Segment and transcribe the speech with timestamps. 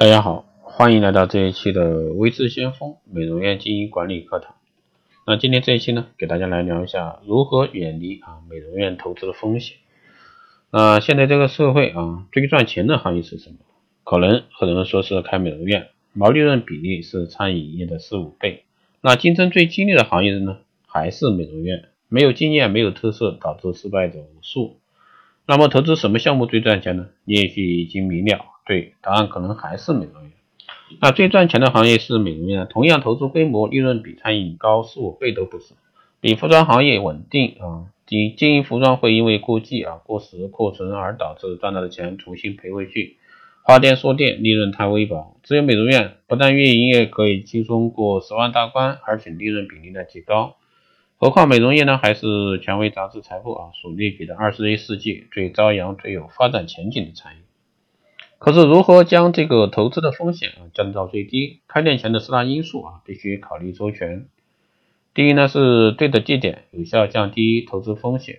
[0.00, 4.54] 大家好，欢迎来到这一期的微智先锋美容院经营管理课堂。
[5.26, 9.76] 那今天这一期呢，给大家来聊一下如何远离啊美容院投资的风险。
[10.70, 13.56] 那现在这个社会啊，最赚钱的行业是什么？
[14.02, 18.64] 可能很多人说是开美容院，毛利润比例是餐饮业的四五倍。
[19.02, 21.90] 那竞争最激烈的行业呢，还是美容院。
[22.08, 24.78] 没有经验，没有特色，导致失败者无数。
[25.46, 27.08] 那么投资什么项目最赚钱呢？
[27.26, 28.46] 你也许已经明了。
[28.70, 30.30] 对，答案可能还是美容院。
[31.00, 35.74] 那最赚钱的行业是美容院，同样投资规模，利润比餐饮高四五倍都不少，
[36.20, 37.90] 比服装行业稳定啊。
[38.06, 43.16] 经经营服装会因为过季啊、过时、库存而导致赚到的钱重新赔回去，
[43.64, 45.36] 花店缩店，利润太微薄。
[45.42, 50.54] 只有美容院，不但月营业可以轻松过十万大关，而且利润比例呢极高。
[51.16, 57.40] 何况美容业呢，还是权威杂志财富啊所列举的二十一世纪最朝阳、最有发展前景的产业。
[58.40, 61.60] 可是如何将这个投资的风险啊降到最低？
[61.68, 64.28] 开店前的四大因素啊必须考虑周全。
[65.12, 68.38] 第一呢是对的地点，有效降低投资风险。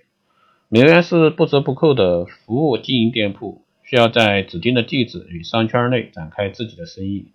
[0.69, 7.27] 美容院是不折不扣的服务经营店铺，需要在指定的地址与商圈内展开自己的生意，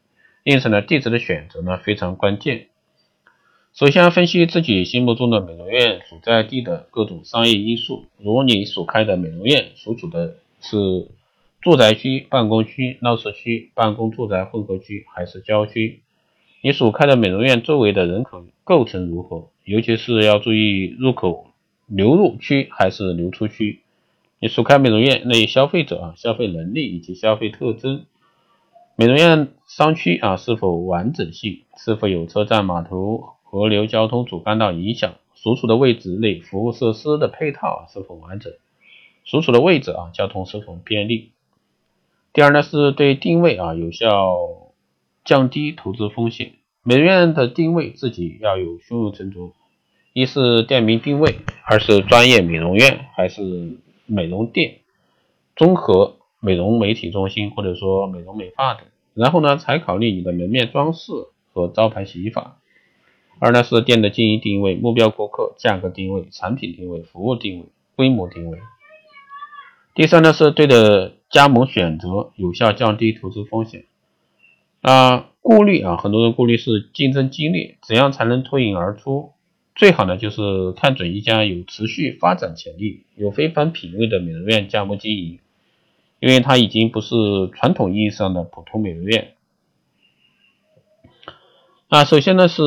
[0.42, 2.66] 因此呢地址的选择呢非常关键。
[3.72, 11.06] 首先分析自己心目中的美容院所在地的各种商业因素，如你所开的美容院所处的是。
[11.66, 16.00] 住宅区、办公区、闹市区、办公住宅混合区还是郊区？
[16.62, 19.48] 你所开的美容院周围的人口构成如何？
[19.64, 21.48] 尤其是要注意入口
[21.88, 23.80] 流入区还是流出区？
[24.38, 28.04] 你所开美容院内消费者啊消费能力以及消费特征？
[28.94, 31.62] 美容院商区啊是否完整性？
[31.76, 35.14] 是否有车站、码头、河流交通主干道影响？
[35.34, 38.52] 所处的位置内服务设施的配套啊是否完整？
[39.24, 41.32] 所处的位置啊交通是否便利？
[42.36, 44.36] 第二呢，是对定位啊有效
[45.24, 46.52] 降低投资风险。
[46.82, 49.54] 美容院的定位自己要有胸有成竹，
[50.12, 54.80] 一是店名定位，二是专业美容院还是美容店、
[55.56, 58.84] 综合美容美体中心或者说美容美发等。
[59.14, 61.12] 然后呢，才考虑你的门面装饰
[61.54, 62.58] 和招牌洗衣法。
[63.38, 67.66] 二呢是店的经营定位、目标顾客、价格定位、产品定位、服务定位、
[67.96, 68.58] 规模定位。
[69.96, 71.14] 第三呢是对的。
[71.28, 73.86] 加盟选择有效降低投资风险。
[74.80, 79.32] 啊，顾虑啊，很多人顾虑是竞争激烈，怎样才能脱颖而出？
[79.74, 85.40] 最好呢就是看准一家有持续发展潜力、有非凡品味的美容院加盟经营，
[86.20, 87.16] 因为它已经不是
[87.52, 89.34] 传统意义上的普通美容院。
[91.90, 92.62] 那首先呢是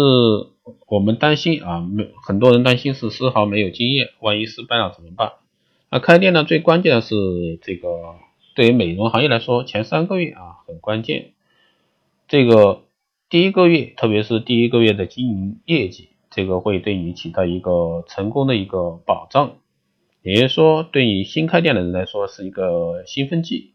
[0.90, 5.32] 我们担心啊，没很多人担心是丝毫没有经验，万一失败了怎么办？
[5.92, 7.16] 那开店呢最关键的是
[7.62, 8.16] 这个。
[8.56, 11.32] 对于美容行业来说，前三个月啊很关键。
[12.28, 12.82] 这个
[13.30, 19.56] 第一个月，特别是第一个月的经营业绩，这个会对你起到一个成功的一个保障。
[20.24, 23.72] 也就是说，对于新开店的人来说是一个兴奋剂。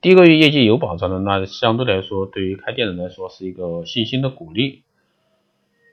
[0.00, 4.82] 第一个月业绩有保障的，那相对来说，对于开店人来说是一个信心的鼓励。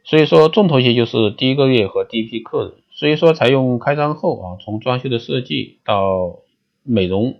[0.03, 2.78] 所以说，重头戏就是第一个月和第一批客人。
[2.99, 6.41] 所以说，采用开张后啊，从装修的设计到
[6.83, 7.37] 美容。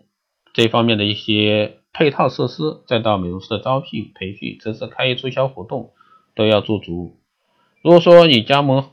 [0.53, 5.91] 这方面的一些配套设施，再到美容师的招聘、培训，甚至开业促销活动，
[6.33, 7.17] 都要做足。
[7.81, 8.91] 如果说你加盟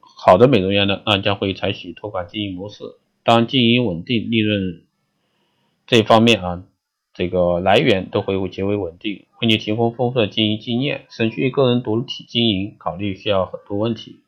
[0.00, 2.84] 好的美容院呢，那将会采取托管经营模式。
[3.24, 4.82] 当经营稳定，利润
[5.86, 6.62] 这方面啊，
[7.14, 14.21] 这个来源都会极为稳定，为你提供丰富的经营经验，省去个人独体经营考虑需要很多问题。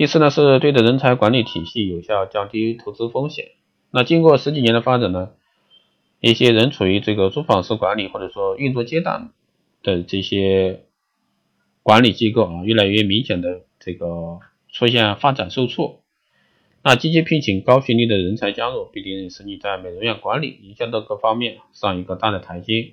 [0.00, 3.50] 第四呢，是对的人才管理体系，有效降低投资风险。
[3.90, 5.32] 那经过十几年的发展呢？
[6.20, 9.28] 一些仍处于这个租房式管理或者说运作阶段
[9.82, 10.84] 的这些
[11.82, 14.38] 管理机构啊，越来越明显的这个
[14.72, 16.00] 出现发展受挫。
[16.82, 22.92] 那积极聘请高学历的人才加入，必定使你在美容院管理、营销的各方面上一个大的台阶。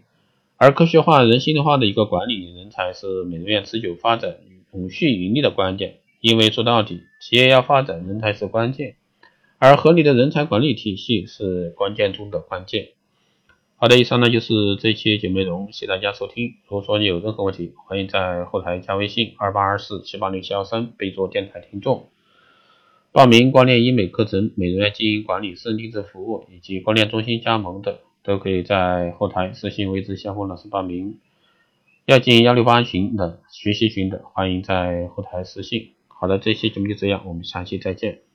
[0.57, 4.35] 而科学化、人性化的一个管理人才是美容院持久发展、
[4.73, 5.99] 永续盈利的关键。
[6.19, 8.95] 因为说到底，企业要发展，人才是关键，
[9.59, 12.89] 而合理的人才管理体系是关键中的关键。
[13.79, 16.55] 好的，以上呢就是这期节目内容，谢谢大家收听。
[16.67, 22.09] 如果说你有任何问题，欢迎在后台加微信二八二四七八零七幺三，备注电台听众。
[23.11, 31.19] 报名光电医美课程、美容院经营管理、私人定制服务以及光电中心加盟的，都可以在后台私信为之相锋老师报名。
[32.05, 35.91] 要进幺六八群的学习群的，欢迎在后台私信。
[36.19, 38.26] 好的，这期节目就这样，我们下期再见。